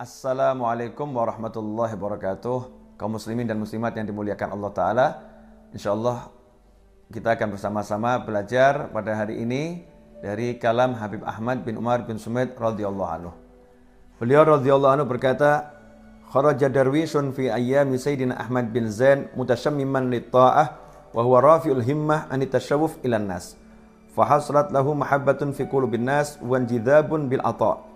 Assalamualaikum 0.00 1.04
warahmatullahi 1.12 1.92
wabarakatuh. 1.92 2.58
Kaum 2.96 3.20
muslimin 3.20 3.44
dan 3.44 3.60
muslimat 3.60 3.92
yang 3.92 4.08
dimuliakan 4.08 4.56
Allah 4.56 4.70
Ta'ala 4.72 5.06
InsyaAllah 5.68 6.32
kita 7.12 7.36
akan 7.36 7.52
bersama-sama 7.52 8.16
belajar 8.24 8.88
pada 8.88 9.12
hari 9.12 9.44
ini 9.44 9.84
dari 10.24 10.56
kalam 10.56 10.96
Habib 10.96 11.20
Ahmad 11.28 11.60
bin 11.68 11.76
Umar 11.76 12.08
bin 12.08 12.16
Sumit 12.16 12.56
radhiyallahu 12.56 13.10
anhu. 13.12 13.36
Beliau 14.16 14.56
radhiyallahu 14.56 14.92
anhu 14.96 15.04
berkata 15.04 15.76
Kharaja 16.32 16.72
darwishun 16.72 17.36
fi 17.36 17.52
ayyami 17.52 18.00
Sayyidina 18.00 18.40
Ahmad 18.40 18.72
bin 18.72 18.88
Zain 18.88 19.28
mutashammiman 19.36 20.08
li 20.08 20.24
ta'ah 20.24 20.72
wa 21.12 21.20
huwa 21.20 21.44
rafi'ul 21.44 21.84
himmah 21.84 22.32
an 22.32 22.40
tashawuf 22.48 22.96
ilan 23.04 23.28
nas. 23.28 23.60
Fahasrat 24.16 24.72
lahu 24.72 24.96
mahabbatun 24.96 25.52
fi 25.52 25.68
qulubin 25.68 26.08
nas 26.08 26.40
wa 26.40 26.56
bil 27.28 27.44
ata' 27.44 27.91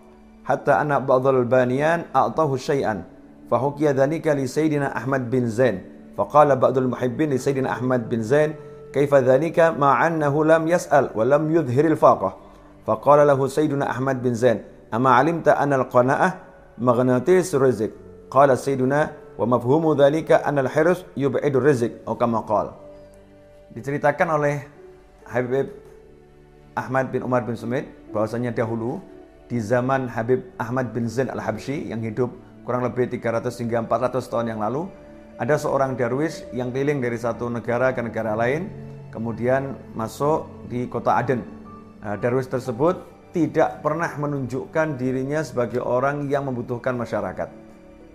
حتى 0.46 0.72
أن 0.72 0.94
بعض 0.94 1.26
البانيان 1.26 2.14
أعطاه 2.14 2.50
شيئا 2.56 3.02
فحكي 3.50 3.86
ذلك 3.98 4.26
لسيدنا 4.26 4.96
أحمد 4.96 5.30
بن 5.30 5.50
زين. 5.50 5.76
فقال 6.16 6.56
بعض 6.56 6.78
المحبين 6.78 7.30
لسيدنا 7.34 7.68
أحمد 7.76 8.08
بن 8.08 8.22
زين 8.22 8.54
كيف 8.94 9.12
ذلك 9.14 9.58
مع 9.76 10.06
أنه 10.06 10.32
لم 10.32 10.62
يسأل 10.68 11.10
ولم 11.12 11.42
يظهر 11.52 11.84
الفاقة؟ 11.84 12.30
فقال 12.86 13.26
له 13.26 13.36
سيدنا 13.46 13.90
أحمد 13.90 14.22
بن 14.22 14.32
زين 14.34 14.62
أما 14.94 15.10
علمت 15.10 15.48
أن 15.48 15.72
القناعة 15.72 16.28
مغناطيس 16.78 17.54
الرزق؟ 17.54 17.90
قال 18.30 18.58
سيدنا 18.58 19.12
ومفهوم 19.38 20.00
ذلك 20.00 20.32
أن 20.32 20.58
الحرص 20.58 21.04
يبعد 21.16 21.56
الرزق. 21.56 21.90
أو 22.08 22.14
كما 22.16 22.40
قال. 22.48 22.72
Diceritakan 23.76 24.40
oleh 24.40 24.64
Habib 25.28 25.68
Ahmad 26.72 27.12
bin 27.12 27.20
Umar 27.20 27.44
bin 27.44 27.60
Sumit 27.60 27.84
bahwasanya 28.08 28.56
dahulu 28.56 29.04
di 29.46 29.62
zaman 29.62 30.10
Habib 30.10 30.42
Ahmad 30.58 30.90
bin 30.90 31.06
Zain 31.06 31.30
al-Habsyi 31.30 31.90
yang 31.90 32.02
hidup 32.02 32.34
kurang 32.66 32.82
lebih 32.82 33.06
300 33.06 33.46
hingga 33.62 33.86
400 33.86 34.26
tahun 34.26 34.46
yang 34.54 34.60
lalu 34.62 34.90
ada 35.38 35.54
seorang 35.54 35.94
darwis 35.94 36.42
yang 36.50 36.74
keliling 36.74 36.98
dari 36.98 37.14
satu 37.14 37.46
negara 37.46 37.94
ke 37.94 38.02
negara 38.02 38.34
lain 38.34 38.66
kemudian 39.14 39.78
masuk 39.94 40.50
di 40.66 40.90
kota 40.90 41.14
Aden. 41.22 41.40
Nah, 42.02 42.18
darwis 42.18 42.50
tersebut 42.50 42.98
tidak 43.30 43.84
pernah 43.84 44.10
menunjukkan 44.18 44.98
dirinya 44.98 45.44
sebagai 45.44 45.84
orang 45.84 46.26
yang 46.26 46.48
membutuhkan 46.48 46.96
masyarakat 46.98 47.66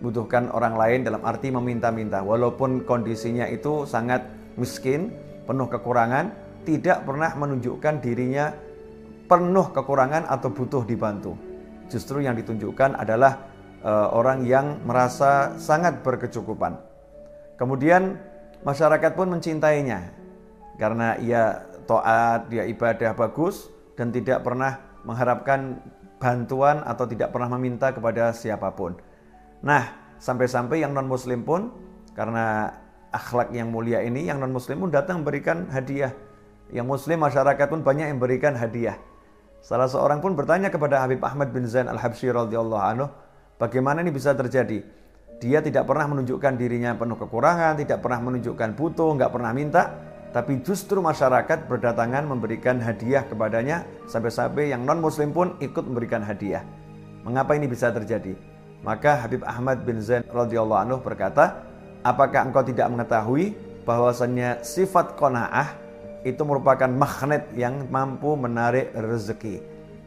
membutuhkan 0.02 0.50
orang 0.50 0.74
lain 0.82 1.00
dalam 1.06 1.22
arti 1.22 1.54
meminta-minta. 1.54 2.26
Walaupun 2.26 2.90
kondisinya 2.90 3.46
itu 3.46 3.86
sangat 3.86 4.26
miskin 4.58 5.14
penuh 5.46 5.70
kekurangan 5.70 6.34
tidak 6.66 7.06
pernah 7.06 7.38
menunjukkan 7.38 8.02
dirinya 8.02 8.50
penuh 9.32 9.72
kekurangan 9.72 10.28
atau 10.28 10.52
butuh 10.52 10.84
dibantu. 10.84 11.40
Justru 11.88 12.20
yang 12.20 12.36
ditunjukkan 12.36 13.00
adalah 13.00 13.48
uh, 13.80 14.12
orang 14.12 14.44
yang 14.44 14.84
merasa 14.84 15.56
sangat 15.56 16.04
berkecukupan. 16.04 16.76
Kemudian 17.56 18.20
masyarakat 18.68 19.16
pun 19.16 19.32
mencintainya 19.32 20.12
karena 20.76 21.16
ia 21.24 21.64
toat, 21.88 22.52
dia 22.52 22.68
ibadah 22.68 23.16
bagus 23.16 23.72
dan 23.96 24.12
tidak 24.12 24.44
pernah 24.44 24.84
mengharapkan 25.08 25.80
bantuan 26.20 26.84
atau 26.84 27.08
tidak 27.08 27.32
pernah 27.32 27.56
meminta 27.56 27.96
kepada 27.96 28.36
siapa 28.36 28.68
pun. 28.76 29.00
Nah, 29.64 30.16
sampai-sampai 30.20 30.84
yang 30.84 30.92
non-muslim 30.92 31.48
pun 31.48 31.72
karena 32.14 32.76
akhlak 33.16 33.56
yang 33.56 33.72
mulia 33.72 34.04
ini 34.04 34.28
yang 34.28 34.44
non-muslim 34.44 34.84
pun 34.84 34.92
datang 34.92 35.24
memberikan 35.24 35.72
hadiah 35.72 36.12
yang 36.72 36.88
muslim 36.88 37.20
masyarakat 37.20 37.68
pun 37.68 37.84
banyak 37.84 38.08
yang 38.10 38.20
berikan 38.20 38.56
hadiah. 38.56 38.96
Salah 39.62 39.86
seorang 39.86 40.26
pun 40.26 40.34
bertanya 40.34 40.74
kepada 40.74 41.06
Habib 41.06 41.22
Ahmad 41.22 41.54
bin 41.54 41.70
Zain 41.70 41.86
Al-Habsyi 41.86 42.34
radhiyallahu 42.34 42.82
anhu, 42.82 43.06
bagaimana 43.62 44.02
ini 44.02 44.10
bisa 44.10 44.34
terjadi? 44.34 44.82
Dia 45.38 45.62
tidak 45.62 45.86
pernah 45.86 46.10
menunjukkan 46.10 46.58
dirinya 46.58 46.98
penuh 46.98 47.14
kekurangan, 47.14 47.78
tidak 47.78 48.02
pernah 48.02 48.26
menunjukkan 48.26 48.74
butuh, 48.74 49.14
nggak 49.22 49.30
pernah 49.30 49.54
minta, 49.54 49.94
tapi 50.34 50.66
justru 50.66 50.98
masyarakat 50.98 51.70
berdatangan 51.70 52.26
memberikan 52.26 52.82
hadiah 52.82 53.22
kepadanya 53.22 53.86
sampai-sampai 54.10 54.74
yang 54.74 54.82
non-muslim 54.82 55.30
pun 55.30 55.54
ikut 55.62 55.86
memberikan 55.86 56.26
hadiah. 56.26 56.66
Mengapa 57.22 57.54
ini 57.54 57.70
bisa 57.70 57.94
terjadi? 57.94 58.34
Maka 58.82 59.30
Habib 59.30 59.46
Ahmad 59.46 59.86
bin 59.86 60.02
Zain 60.02 60.26
radhiyallahu 60.26 60.82
anhu 60.90 60.98
berkata, 61.06 61.62
"Apakah 62.02 62.50
engkau 62.50 62.66
tidak 62.66 62.90
mengetahui 62.90 63.54
bahwasannya 63.86 64.66
sifat 64.66 65.14
qanaah 65.22 65.78
itu 66.22 66.42
merupakan 66.46 66.90
magnet 66.90 67.50
yang 67.58 67.90
mampu 67.90 68.38
menarik 68.38 68.94
rezeki. 68.94 69.62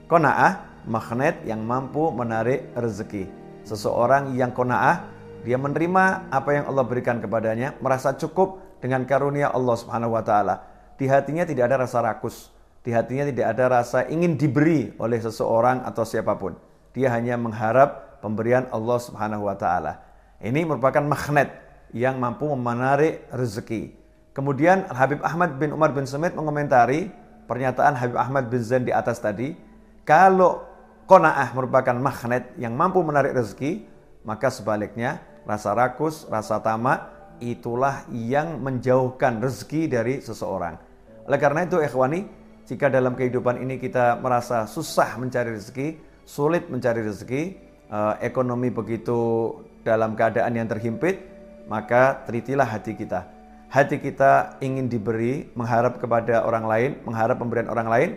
Kona'ah, 0.06 0.84
magnet 0.86 1.42
yang 1.42 1.64
mampu 1.64 2.12
menarik 2.14 2.70
rezeki. 2.76 3.26
Seseorang 3.66 4.36
yang 4.36 4.54
kona'ah, 4.54 5.10
dia 5.42 5.58
menerima 5.58 6.30
apa 6.30 6.50
yang 6.54 6.64
Allah 6.70 6.84
berikan 6.86 7.18
kepadanya, 7.18 7.76
merasa 7.82 8.14
cukup 8.14 8.62
dengan 8.78 9.02
karunia 9.08 9.50
Allah 9.50 9.76
Subhanahu 9.76 10.14
wa 10.14 10.22
taala. 10.24 10.64
Di 10.94 11.10
hatinya 11.10 11.42
tidak 11.42 11.72
ada 11.72 11.88
rasa 11.88 12.04
rakus, 12.04 12.54
di 12.84 12.92
hatinya 12.92 13.24
tidak 13.26 13.46
ada 13.56 13.80
rasa 13.80 14.06
ingin 14.06 14.36
diberi 14.36 14.92
oleh 15.00 15.18
seseorang 15.18 15.82
atau 15.82 16.04
siapa 16.04 16.36
pun. 16.36 16.54
Dia 16.94 17.10
hanya 17.10 17.34
mengharap 17.34 18.20
pemberian 18.22 18.70
Allah 18.70 18.98
Subhanahu 19.02 19.50
wa 19.50 19.56
taala. 19.58 20.04
Ini 20.38 20.68
merupakan 20.68 21.02
magnet 21.02 21.50
yang 21.96 22.20
mampu 22.20 22.46
menarik 22.54 23.24
rezeki. 23.32 24.03
Kemudian 24.34 24.90
Habib 24.90 25.22
Ahmad 25.22 25.62
bin 25.62 25.70
Umar 25.70 25.94
bin 25.94 26.10
Semit 26.10 26.34
mengomentari 26.34 27.06
pernyataan 27.46 27.94
Habib 27.94 28.18
Ahmad 28.18 28.50
bin 28.50 28.66
Zain 28.66 28.82
di 28.82 28.90
atas 28.90 29.22
tadi, 29.22 29.54
kalau 30.02 30.66
kona'ah 31.06 31.54
merupakan 31.54 31.94
magnet 31.94 32.50
yang 32.58 32.74
mampu 32.74 32.98
menarik 33.06 33.30
rezeki, 33.30 33.86
maka 34.26 34.50
sebaliknya 34.50 35.22
rasa 35.46 35.70
rakus, 35.78 36.26
rasa 36.26 36.58
tamak 36.58 37.14
itulah 37.38 38.02
yang 38.10 38.58
menjauhkan 38.58 39.38
rezeki 39.38 39.86
dari 39.86 40.14
seseorang. 40.18 40.82
Oleh 41.30 41.38
karena 41.38 41.70
itu 41.70 41.78
ikhwani, 41.78 42.26
jika 42.66 42.90
dalam 42.90 43.14
kehidupan 43.14 43.62
ini 43.62 43.78
kita 43.78 44.18
merasa 44.18 44.66
susah 44.66 45.14
mencari 45.14 45.54
rezeki, 45.54 45.88
sulit 46.26 46.66
mencari 46.66 47.06
rezeki, 47.06 47.42
eh, 47.86 48.14
ekonomi 48.18 48.74
begitu 48.74 49.54
dalam 49.86 50.18
keadaan 50.18 50.58
yang 50.58 50.66
terhimpit, 50.66 51.22
maka 51.70 52.26
telitilah 52.26 52.66
hati 52.66 52.98
kita 52.98 53.43
hati 53.70 54.00
kita 54.00 54.58
ingin 54.64 54.88
diberi, 54.88 55.48
mengharap 55.54 56.00
kepada 56.02 56.44
orang 56.44 56.64
lain, 56.64 56.90
mengharap 57.04 57.40
pemberian 57.40 57.68
orang 57.68 57.88
lain, 57.88 58.10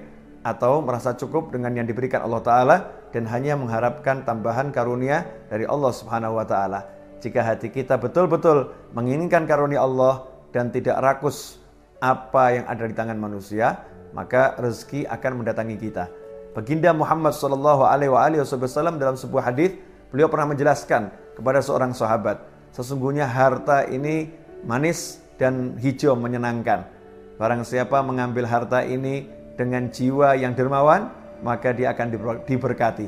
atau 0.48 0.80
merasa 0.80 1.12
cukup 1.12 1.52
dengan 1.52 1.76
yang 1.76 1.84
diberikan 1.84 2.24
Allah 2.24 2.40
Ta'ala 2.40 2.76
dan 3.12 3.28
hanya 3.28 3.60
mengharapkan 3.60 4.24
tambahan 4.24 4.72
karunia 4.72 5.28
dari 5.52 5.68
Allah 5.68 5.92
Subhanahu 5.92 6.40
wa 6.40 6.46
Ta'ala. 6.48 6.88
Jika 7.20 7.44
hati 7.44 7.68
kita 7.68 8.00
betul-betul 8.00 8.72
menginginkan 8.96 9.44
karunia 9.44 9.84
Allah 9.84 10.30
dan 10.56 10.72
tidak 10.72 10.96
rakus 11.04 11.60
apa 12.00 12.62
yang 12.62 12.66
ada 12.70 12.84
di 12.86 12.96
tangan 12.96 13.18
manusia, 13.18 13.84
maka 14.16 14.56
rezeki 14.62 15.10
akan 15.10 15.44
mendatangi 15.44 15.76
kita. 15.76 16.08
Baginda 16.56 16.94
Muhammad 16.96 17.36
Shallallahu 17.36 17.84
Alaihi 17.84 18.40
Wasallam 18.42 19.02
dalam 19.02 19.20
sebuah 19.20 19.52
hadis 19.52 19.76
beliau 20.14 20.32
pernah 20.32 20.54
menjelaskan 20.54 21.12
kepada 21.36 21.60
seorang 21.60 21.92
sahabat, 21.92 22.40
sesungguhnya 22.72 23.28
harta 23.28 23.86
ini 23.90 24.32
manis 24.64 25.22
dan 25.38 25.78
hijau 25.78 26.18
menyenangkan. 26.18 26.86
Barang 27.38 27.62
siapa 27.62 28.02
mengambil 28.02 28.50
harta 28.50 28.82
ini 28.82 29.30
dengan 29.58 29.90
jiwa 29.94 30.34
yang 30.38 30.58
dermawan, 30.58 31.14
maka 31.46 31.74
dia 31.74 31.94
akan 31.94 32.14
diberkati. 32.46 33.08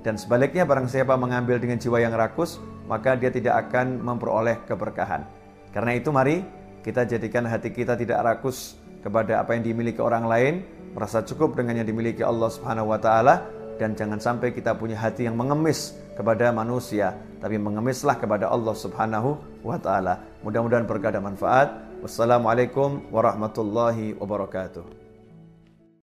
Dan 0.00 0.16
sebaliknya 0.16 0.64
barang 0.64 0.88
siapa 0.88 1.16
mengambil 1.16 1.60
dengan 1.60 1.76
jiwa 1.76 2.00
yang 2.00 2.12
rakus, 2.16 2.60
maka 2.88 3.16
dia 3.16 3.28
tidak 3.28 3.68
akan 3.68 4.00
memperoleh 4.00 4.60
keberkahan. 4.64 5.24
Karena 5.72 5.96
itu 5.96 6.08
mari 6.12 6.44
kita 6.80 7.04
jadikan 7.04 7.44
hati 7.44 7.68
kita 7.72 7.96
tidak 7.96 8.20
rakus 8.24 8.80
kepada 9.04 9.40
apa 9.40 9.56
yang 9.56 9.64
dimiliki 9.64 10.00
orang 10.00 10.24
lain, 10.28 10.54
merasa 10.92 11.24
cukup 11.24 11.56
dengan 11.56 11.80
yang 11.80 11.88
dimiliki 11.88 12.24
Allah 12.24 12.48
Subhanahu 12.48 12.92
wa 12.92 13.00
taala 13.00 13.48
dan 13.80 13.96
jangan 13.96 14.20
sampai 14.20 14.52
kita 14.52 14.76
punya 14.76 14.96
hati 14.96 15.24
yang 15.24 15.40
mengemis 15.40 15.96
kepada 16.20 16.52
manusia, 16.52 17.16
tapi 17.40 17.56
mengemislah 17.56 18.20
kepada 18.20 18.52
Allah 18.52 18.76
Subhanahu 18.76 19.40
wa 19.64 19.80
taala. 19.80 20.20
Mudah-mudahan 20.44 20.84
berkah 20.84 21.16
dan 21.16 21.24
manfaat. 21.24 21.72
Wassalamualaikum 22.04 23.08
warahmatullahi 23.08 24.12
wabarakatuh. 24.20 24.99